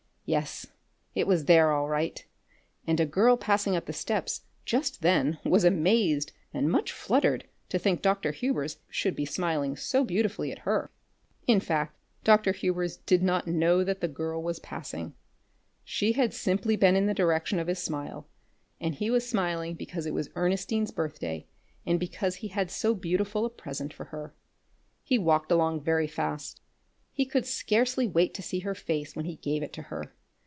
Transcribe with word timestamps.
Yes, 0.23 0.65
it 1.13 1.27
was 1.27 1.43
there 1.43 1.73
all 1.73 1.89
right, 1.89 2.25
and 2.87 3.01
a 3.01 3.05
girl 3.05 3.35
passing 3.35 3.75
up 3.75 3.85
the 3.85 3.91
steps 3.91 4.43
just 4.63 5.01
then 5.01 5.39
was 5.43 5.65
amazed 5.65 6.31
and 6.53 6.71
much 6.71 6.93
fluttered 6.93 7.49
to 7.67 7.77
think 7.77 8.01
Dr. 8.01 8.31
Hubers 8.31 8.77
should 8.87 9.13
be 9.13 9.25
smiling 9.25 9.75
so 9.75 10.05
beautifully 10.05 10.49
at 10.53 10.59
her. 10.59 10.89
In 11.47 11.59
fact, 11.59 11.97
Dr. 12.23 12.53
Hubers 12.53 12.95
did 12.95 13.21
not 13.21 13.45
know 13.45 13.83
that 13.83 13.99
the 13.99 14.07
girl 14.07 14.41
was 14.41 14.61
passing. 14.61 15.15
She 15.83 16.13
had 16.13 16.33
simply 16.33 16.77
been 16.77 16.95
in 16.95 17.07
the 17.07 17.13
direction 17.13 17.59
of 17.59 17.67
his 17.67 17.79
smile; 17.79 18.25
and 18.79 18.95
he 18.95 19.09
was 19.11 19.27
smiling 19.27 19.73
because 19.75 20.05
it 20.05 20.13
was 20.13 20.29
Ernestine's 20.35 20.91
birthday, 20.91 21.45
and 21.85 21.99
because 21.99 22.35
he 22.35 22.47
had 22.47 22.71
so 22.71 22.95
beautiful 22.95 23.43
a 23.43 23.49
present 23.49 23.91
for 23.93 24.05
her. 24.05 24.33
He 25.03 25.17
walked 25.17 25.51
along 25.51 25.81
very 25.81 26.07
fast. 26.07 26.61
He 27.11 27.25
could 27.25 27.45
scarcely 27.45 28.07
wait 28.07 28.33
to 28.35 28.41
see 28.41 28.59
her 28.59 28.73
face 28.73 29.13
when 29.13 29.25
he 29.25 29.35
gave 29.35 29.61
it 29.61 29.73
to 29.73 29.81
her. 29.83 30.13